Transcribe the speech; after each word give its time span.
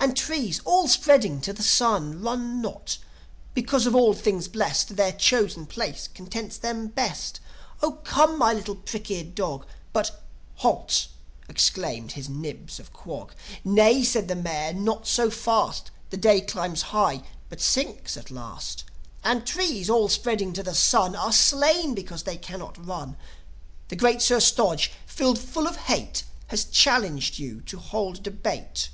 And 0.00 0.16
trees, 0.16 0.62
all 0.64 0.88
spreading 0.88 1.42
to 1.42 1.52
the 1.52 1.62
sun, 1.62 2.22
Run 2.22 2.62
not, 2.62 2.96
because, 3.52 3.86
of 3.86 3.94
all 3.94 4.14
things 4.14 4.48
blest, 4.48 4.96
Their 4.96 5.12
chosen 5.12 5.66
place 5.66 6.08
contents 6.08 6.56
them 6.56 6.86
best. 6.86 7.38
0 7.82 7.98
come, 8.02 8.38
my 8.38 8.54
little 8.54 8.76
prick 8.76 9.10
eared 9.10 9.34
dog!"... 9.34 9.66
But, 9.92 10.22
"Halt!" 10.54 11.08
exclaimed 11.50 12.12
his 12.12 12.30
Nibs 12.30 12.80
of 12.80 12.94
Quog. 12.94 13.32
"Nay," 13.62 14.02
said 14.02 14.26
the 14.28 14.34
Mayor. 14.34 14.72
"Not 14.72 15.06
so 15.06 15.28
fast! 15.28 15.90
The 16.08 16.16
day 16.16 16.40
climbs 16.40 16.80
high, 16.96 17.22
but 17.50 17.60
sinks 17.60 18.16
at 18.16 18.30
last. 18.30 18.84
And 19.22 19.46
trees, 19.46 19.90
all 19.90 20.08
spreading 20.08 20.54
to 20.54 20.62
the 20.62 20.74
sun, 20.74 21.14
Are 21.14 21.30
slain 21.30 21.94
because 21.94 22.22
they 22.22 22.38
cannot 22.38 22.82
run. 22.86 23.18
The 23.88 23.96
great 23.96 24.22
Sir 24.22 24.40
Stodge, 24.40 24.92
filled 25.06 25.38
full 25.38 25.66
of 25.68 25.76
hate, 25.76 26.24
Has 26.46 26.64
challenged 26.64 27.38
you 27.38 27.60
to 27.66 27.76
hold 27.78 28.22
debate. 28.22 28.88